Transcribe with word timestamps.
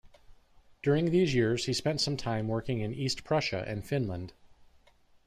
During 0.81 1.11
these 1.11 1.35
years 1.35 1.67
he 1.67 1.73
spent 1.73 2.01
some 2.01 2.17
time 2.17 2.47
working 2.47 2.79
in 2.79 2.91
East 2.91 3.23
Prussia 3.23 3.63
and 3.67 3.85
Finland. 3.85 4.33